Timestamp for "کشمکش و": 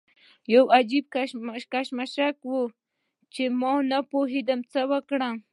1.73-2.57